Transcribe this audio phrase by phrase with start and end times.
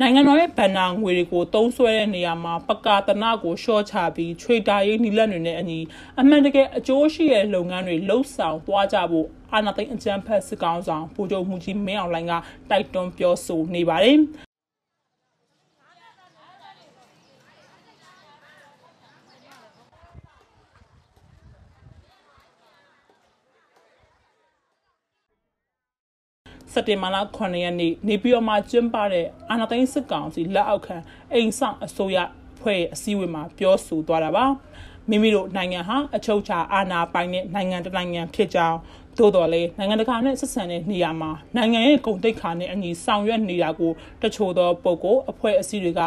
[0.00, 5.80] နိုင်ငံတော်ရဲ့ဗန်နာငွေတွေကိုတုံးဆွဲတဲ့နေရာမှာပကာတနာကိုရှော့ချပြီးခြွေတာရေးနီလက်တွေနဲ့အညီ
[6.20, 12.32] အမှန်တကယ်အကျိုးရှိတဲ့လုပ်ငန်းတွေလှုပ်ဆောင်သွားကြဖို့အာဏာသိမ်းအကြမ်းဖက်စစ်ကောင်ဆောင်ပူကြုံမှုကြီးမင်းအောင်လိုင်းက
[12.70, 14.18] တိုက်တွန်းပြောဆိုနေပါတယ်
[26.74, 30.96] စက်တင်ဘာလ9ရက်နေ့နေပြည်တော်မှာကျင်းပတဲ့အာနာသိန်းစစ်ကောင်စီလက်အောက်ခံ
[31.32, 32.18] အိမ်ဆောင်အစိုးရ
[32.60, 34.44] ဖွဲ့အစည်းအဝေးမှာပြောဆိုသွားတာပါ
[35.10, 38.78] မိမိတို့နိုင်ငံဟာအချုပ်အခြာအာဏာပိုင်တဲ့နိုင်ငံတစ်နိုင်ငံဖြစ်ကြောင်း
[39.18, 46.00] သို့တော်လည်းနိုင်ငံတကာနဲ့ဆက်ဆံတဲ့နေရာမှာနိုင်ငံရဲ့ဂုဏ်သိက္ခာနဲ့အညီဆောင်ရွက်နေတာကိုတချို့သောပုဂ္ဂိုလ်အဖွဲ့အစည်းတွေက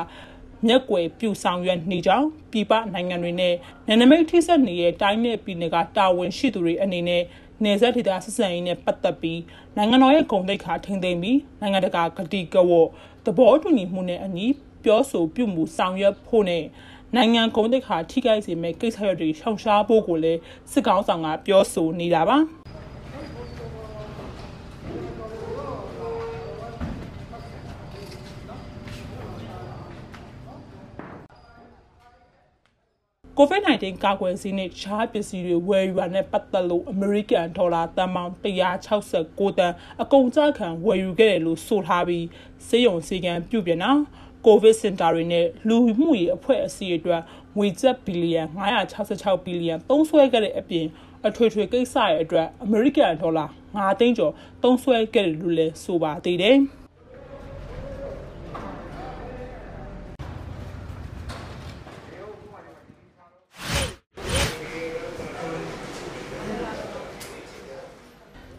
[0.66, 3.54] မျက်ကွယ်ပြူဆောင်ရွက်နေကြောင်းပြည်ပနိုင်ငံတွေနဲ့
[3.88, 7.24] နယ်နိမိတ်ထိစပ်နေတဲ့တိုင်းနယ်ပြည်နယ်ကတာဝန်ရှိသူတွေအနေနဲ့
[7.64, 9.42] နေဆက်ဒေတာဆက်ဆံရေးနဲ့ပတ်သက်ပြီး
[9.78, 12.88] နိုင်ငံတော်ရဲ့ဂုဏ်သိက္ခာထိန်းသိမ်းပြီးနိုင်ငံတကာဂတိကဝတ်
[13.26, 14.46] သဘောတူညီမှုနဲ့အညီ
[14.84, 16.64] ပြောဆိုပြုမှုဆောင်ရွက်ဖို့နဲ့
[17.16, 20.40] နိုင်ငံဂုဏ်သိက္ခာထိခိုက်စေမဲ့ကိစ္စရပ်တွေရှောင်ရှားဖို့ကိုလည်း
[20.72, 22.38] စစ်ကောင်ဆောင်ကပြောဆိုနေတာပါ။
[33.40, 38.34] ကိုဗစ် -19 ကာကွယ်ဆေးနဲ့ရှားပစ္စည်းတွေဝယ်ယူတာနဲ့ပတ်သက်လို့အမေရိကန်ဒေါ်လာတန်ပေါင်း
[38.96, 42.26] 169တန်အကုန်ကြခံဝယ်ယူခဲ့တယ်လို့ဆိုထားပြီး
[42.68, 43.92] စေယုံစီကံပြုပြင်တာ
[44.46, 47.22] ကိုဗစ်စင်တာတွေနဲ့လူမှုရေးအဖွဲ့အစည်းတွေအတွက်
[47.58, 48.42] ငွေကျပ်ဘီလီယံ
[48.94, 50.86] 966ဘီလီယံသုံးစွဲခဲ့တဲ့အပြင်
[51.28, 54.34] အထွေထွေကိစ္စရဲ့အတွက်အမေရိကန်ဒေါ်လာ9သိန်းကျော်
[54.64, 56.58] သုံးစွဲခဲ့တယ်လို့လည်းဆိုပါသေးတယ်။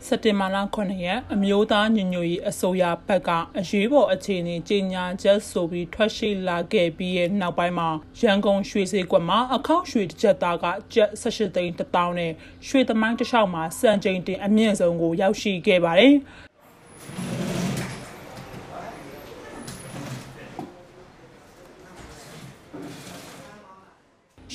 [0.08, 7.88] စက်တင်ဘာလ9ရက်အမျိုးသားညီညွတ်ရေးအစိုးရဘက်ကအရေးပေါ်အခြေအနေကြေညာချက်ဆိုပြီးထွက်ရှိလာခဲ့ပြီးရဲ့နောက်ပိုင်းမှာ
[8.20, 10.64] ရန်ကုန်ရွှေစေကွက်မှာအခောက်ရွှေတစ်ချက်သားက
[10.94, 12.32] ကျပ်18သိန်း1000နဲ့
[12.68, 16.14] ရွှေသမိုင်းတစ်လျှောက်မှာစံချိန်တင်အမြင့်ဆုံးကိုရောက်ရှိခဲ့ပါတယ်။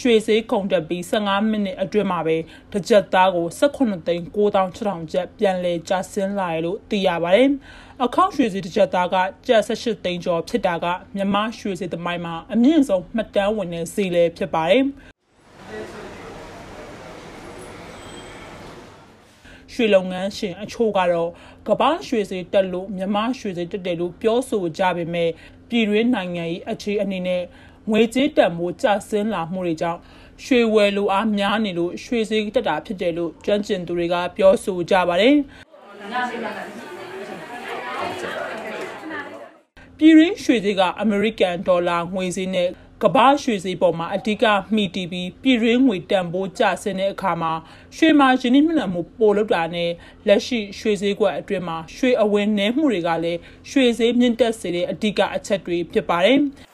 [0.03, 2.37] ရွှေဈေးကုန်တက်ပြီး15မိနစ်အတွင်းမှာပဲ
[2.71, 7.49] တစ်ကြက်သားကို18သိန်း9600ကျပ်ပြန်လည်ကျဆင်းလာရလို့သိရပါတယ်။
[8.03, 9.15] အခောက်ရွှေဈေးတစ်ကြက်သားက
[9.47, 14.83] ကျပ်18သိန်းကျော်ဖြစ်တာကမြမရွှေဈေးသမိုင်းမှာအမြင့်ဆုံးမှတ်တမ်းဝင်တဲ့ဈေးလည်းဖြစ်ပါတယ်။
[19.73, 21.29] ရွှေလုပ်ငန်းရှင်အချို့ကတော့
[21.67, 25.29] ကမ္ဘာရွှေဈေးတက်လို့မြမရွှေဈေးတက်တယ်လို့ပြောဆိုကြပေမဲ့
[25.69, 27.43] ပြည်တွင်းနိုင်ငံရေးအခြေအနေနဲ့
[27.91, 29.99] ငွေကြေးတန်ဖိုးကျဆင်းလာမှုတွေကြောင့်
[30.43, 35.35] ရွှေဝယ်လိုအားများနေလို့ရွှေဈေးတက်တာဖြစ်တယ်လို့ကျွမ်းကျင်သူတွေကပြောဆိုကြပါတယ်
[39.97, 42.69] ပြည်ရင်းရွှေဈေးကအမေရိကန်ဒေါ်လာငွေဈေးနဲ့
[43.03, 47.53] ကမ္ဘာရွှေဈေးပေါ်မှာအဓိကမှီတည်ပြီးပြည်ရင်းငွေတန်ဖိုးကျဆင်းတဲ့အခါမှာ
[47.97, 49.91] ရွှေမာယင်းနှိမ့်နှံမှုပိုလုပ်တာနဲ့
[50.27, 53.39] လက်ရှိရွှေဈေးကွက်အတွင်းမှာရွှေအဝင်နှဲမှုတွေကလည်း
[53.69, 56.39] ရွှေဈေးမြင့်တက်စေတဲ့အဓိကအချက်တွေဖြစ်ပါတယ်။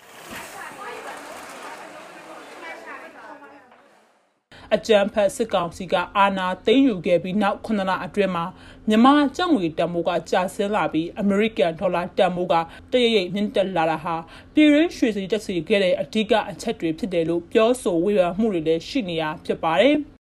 [4.76, 8.46] အကြံဖတ်စစ်ကောင်စီကအာဏာသိမ်းယူခဲ့ပြီးနောက်9လအတွင်းမှာ
[8.88, 12.56] မြန်မာကျပ်ငွေတန်ဖိုးကကျဆင်းလာပြီးအမေရိကန်ဒေါ်လာတန်ဖိုးက
[12.92, 14.16] တရရိပ်မြင့်တက်လာတာဟာ
[14.54, 19.98] ပြည်ရင်းရွှေစီတက်စီခဲ့တဲ့အဓိကအချက်တွေဖြစ်တယ်လို့ပြောဆိုဝေဖန်မှုတွေလည်းရှိနေတာဖြစ်ပါတယ်။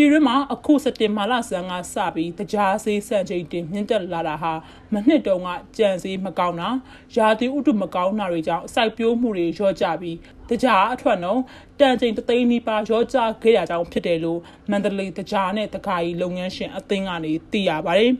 [0.00, 4.52] ပြည်တွင်းမှာအခုစက်တင်ဘာလဆန်းကစပြီးတကြားဆေးစံချိန်တင်မြင့်တက်လာတာဟာ
[4.92, 5.48] မနှစ်တုန်းက
[5.78, 6.68] ကြံစည်မကောင်းတာ
[7.16, 10.16] ရာသီဥတုမကောင်းတာတွေကြောင့်စိုက်ပျိုးမှုတွေရော့ကျပြီး
[10.50, 11.42] တကြားအထွက်နှုန်း
[11.80, 14.40] တန်ချိန်တသိန်းနီးပါးရော့ကျခဲ့ရကြောင်းဖြစ်တယ်လို့
[14.70, 18.12] မန္တလေးတကြားနဲ့တခါကြီးလုပ်ငန်းရှင်အသင်းကနေသိရပါတယ်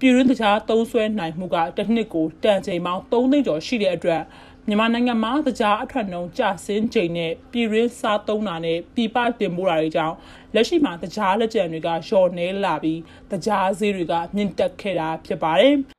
[0.00, 4.22] ပြည်တွင်းတခြားသုံးဆွဲနိုင်မှုကတစ်နှစ်ကိုတန်ချိန်ပေါင်း3သိန်းကျော်ရှိတဲ့အတွက်
[4.68, 10.14] မြန်မာနိုင်ငံမှာတကြားအထွက်နှုန်းကျဆင်းချိန်နဲ့ပြည်ရင်းစားသုံးတာနဲ့ပြည်ပတင်ပို့တာတွေကြောင့်
[10.54, 13.00] လက်ရှိမှာတကြားလက်ကျန်တွေကလျှော့နေလာပြီး
[13.32, 15.76] တကြားဈေးတွေကမြင့်တက်ခဲ့တာဖြစ်ပါတယ်။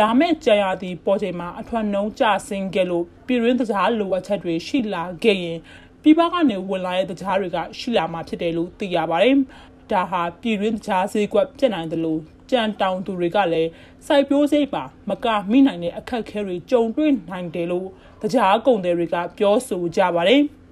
[0.00, 5.58] လာမယ့်ကြာရာသီပေါ်ချိန်မှာအထွတ်နှုံးကျဆင်းခဲ့လို့ပြည်ရင်းတကြားလိုအပ်ချက်တွေရှိလာခဲ့ရင်
[6.02, 9.36] ပြည်ပကနေဝင်လာတဲ့တကြားတွေကရှိလာမှာဖြစ်တယ်လို့သိရပါတယ်။
[9.90, 12.20] ဒါဟာပြည်ရင်းတကြားဈေးကွက်ပြက်နိုင်တယ်လို့
[12.50, 13.70] ကြံတောင်သူတွေကလည်း
[14.06, 17.88] စိုက်ပျိုးစိတ်ပါမကမိနိုင်တဲ့အခက်အခဲတွေကြုံတွေ့နိုင်တယ်လို့
[18.22, 20.42] တရားကုန်တွေကပြောဆိုကြပါတယ်။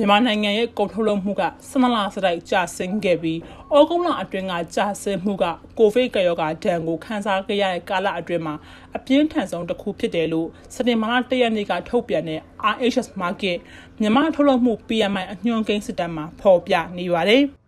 [0.00, 3.38] မြန်မာနိုင်ငံရဲ့ကုန်ထုတ်လုပ်မှုက12လစတိုက်ကျဆင်းခဲ့ပြီး
[3.76, 5.44] ဩဂုတ်လအတွင်းကကျဆင်းမှုက
[5.78, 8.54] ကိုဗစ်ကရောဂါဒဏ်ကိုခံစားခဲ့ရတဲ့ကာလအတွင်းမှာ
[8.96, 12.40] အပြင်းထန်ဆုံးတစ်ခုဖြစ်တယ်လို့စတင်မာလ၁ရက်နေ့ကထုတ်ပြန်တဲ့
[12.74, 13.58] RHS Market
[14.00, 17.42] မြန်မာထုတ်လုပ်မှု PMI အညွှန်းကိန်းစစ်တမ်းမှာဖော်ပြနေပါတယ်။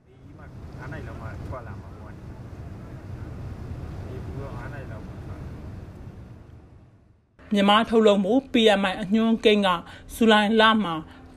[7.54, 9.68] မြန်မာထုတ်လုပ်မှု PMI အညွှန်းကိန်းက
[10.14, 10.94] ဇူလိုင်လမှာ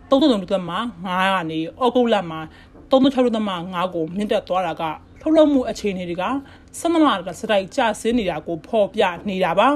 [0.10, 2.40] 33တက်မှ9ကနေဩဂုတ်လမှာ
[2.92, 4.84] 36တက်မှ9ကိုမြင့်တက်သွားတာက
[5.22, 6.26] ထုတ်လုပ်မှုအခြေအနေတွေက
[6.80, 9.70] 12လကစတိုက်ကျဆင်းနေတာကိုဖော်ပြနေတာပါ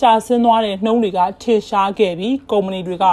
[0.00, 3.06] ကြာဆင်းသွားတဲ့နှုံးတွေကထင်ရှားခဲ့ပြီးကုမ္ပဏီတွေက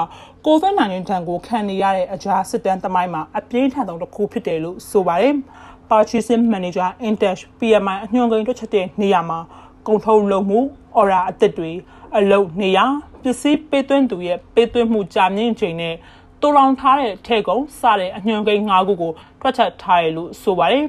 [0.47, 5.35] COVID-19 ထံကိုခံနေရတဲ့အကြာစစ်တမ်းသမိုင်းမှာအပြင်းထန်ဆုံးတစ်ခုဖြစ်တယ်လို့ဆိုပါတယ်။
[5.89, 9.39] Purchasing Manager Index PMI အညွှန်းကိန်းတွက်ချက်တဲ့နေရာမှာ
[9.87, 10.59] ကုန်ထုတ်လုပ်မှု
[10.95, 11.71] အော်ရာအသစ်တွေ
[12.17, 12.79] အလုပ်နေရ
[13.23, 15.95] ပစ္စည်းပေးသွင်းသူရဲ့ပေးသွင်းမှုကြာမြင့်ချိန်နဲ့
[16.41, 19.11] တူလောင်ထားတဲ့ထဲကုန်းစတဲ့အညွှန်းကိန်း၅ခုကို
[19.41, 20.85] တွက်ချက်ထားရလို့ဆိုပါတယ်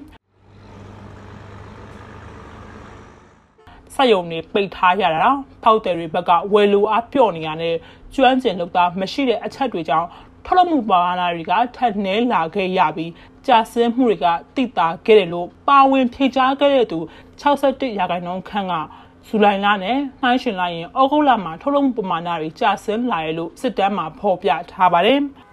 [3.95, 5.31] စက်ယုံတွေပိတ်ထားရတာ
[5.63, 7.75] ဖောက်တယ်တွေဘက်ကဝယ်လိုအားပြော့နေရတဲ့
[8.15, 10.09] ကျွမ်းကျင်လုပ်သားမရှိတဲ့အချက်တွေကြောင့်
[10.47, 13.13] ထုတ်လုပ်မှုပါဝါနာတွေကထပ်နှဲလာခဲ့ရပြီး
[13.47, 16.99] ကြာဆင်းမှုတွေကတိတာခဲ့တယ်လို့ပါဝင်ဖြေကြားခဲ့တဲ့သူ
[17.41, 18.75] 61ရာခိုင်နှုန်းခန့်က
[19.29, 25.21] ဇူလိုင်လနဲ့နှိုင်းယှဉ်လိုက်ရင်ဩဂုတ်လမှာထုတ်လုပ်မှုပမာဏတွေကျဆင်းလာရလို့စစ်တမ်းမှာဖော်ပြထားပါတယ်။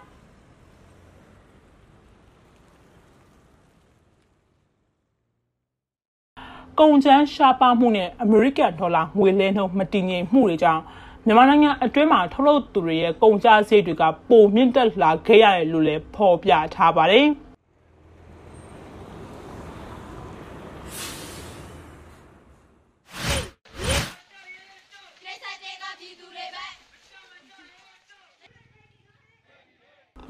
[6.80, 10.84] ကုန်ကျန်းရှားပါမှုနဲ့အမေရိကန်ဒေါ်လာငွေလဲနှုန်းမတည်ငြိမ်မှုတွေကြောင့်
[11.30, 17.26] မြန်မာနိုင်ငံအတွင်းမှာထုတ်လုပ်သူတွေရဲ့ကုန်ကျစရိတ်တွေကပိုမြင့်တက်လာခဲ့ရတယ်လို့လည်းဖော်ပြထားပါတယ်။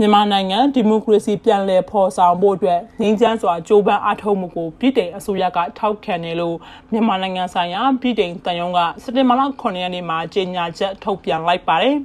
[0.02, 6.56] မြန်မာနိုင်ငံဒီမိုကရေစီပြန်လည်ဖော်ဆောင်ဖို့အတွက်ငြိမ်းချမ်းစွာကြိုးပမ်းအားထုတ်မှုကိုပြည်ထောင်အစိုးရကထောက်ခံတယ်လို့
[6.92, 11.98] မြန်မာနိုင်ငံဆိုင်ရာပြည်ထောင်တန်ယုံကစက်တင်ဘာလ9ရက်နေ့မှာကြေညာချက်ထုတ်ပြန်လိုက်ပါတယ်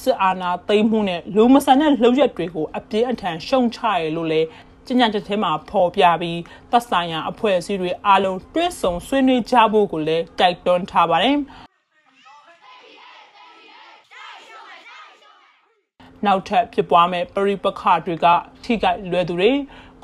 [0.00, 4.40] စစ်အာဏာသိမ်းမှုနဲ့လူမဆန်တဲ့လှုပ်ရက်တွေကိုအပြင်းအထန်ရှုံချရလို့လေ
[4.86, 11.36] ကျညာချက်ထဲမှာဖော်ပြပြီးသက်ဆိုင်ရာအဖွဲ့အစည်းတွေအားလုံးတွဲဆုံဆွေးနွေးကြဖို့ကိုလည်းတိုက်တွန်းထားပါတယ်
[16.26, 18.26] နောက်ထပ်ဖြစ်ပွားမဲ့ပရိပခတွေက
[18.64, 19.50] ထိခိုက်လွယ်သူတွေ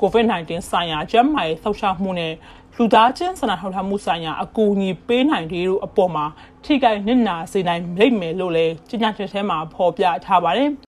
[0.01, 2.33] COVID-19 ဆိုင်ရာကျန်းမာရေးဆောက်ရှောက်မှုနဲ့
[2.77, 6.25] လူသားချင်းစာနာထောက်ထားမှုဆိုင်ရာအကူအညီပေးနိုင်တဲ့တို့အပေါ်မှာ
[6.65, 10.71] ထိခိုက်နစ်နာစေနိုင်လိမ့်မယ်လို့လည်းကြေညာချက်ထဲမှာဖော်ပြထားပါတယ်။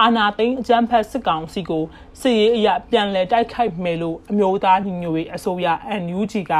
[0.00, 1.84] အာနာသိန်းအကြမ်းဖက်စစ်ကောင်စီကို
[2.20, 5.66] စစ်ရေးအရပြန်လည်တိုက်ခိုက်မယ်လို့အမျိုးသားညီညွတ်ရေးအစိုးရ
[6.02, 6.52] NUG က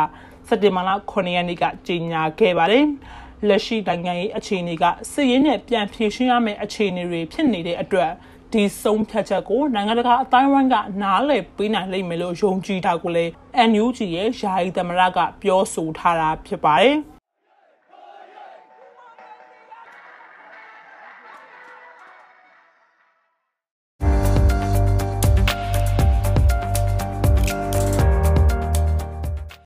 [0.48, 2.86] စက်တင်ဘာလ9ရက်နေ့ကကြေညာခဲ့ပါတယ်။
[3.48, 8.10] လက်ရှိနိုင်ငံရေးအခြေအနေကစစ်ရေးနဲ့ပြန်ဖြေရှင်းရမယ့်အခြေအနေတွေဖြစ်နေတဲ့အတွက်
[8.52, 13.30] ဒီဆုံးဖြတ်ချက်ကိုနိုင်ငံတကာအတိုင်းအဝိုင်းကနားလည်ပေးနိုင်လိမ့်မယ်လို့ယုံကြည်တာကိုလည်း
[13.70, 16.96] NUG ရဲ့ယာယီသမရကပြောဆိုထားတာဖြစ်ပါတယ်။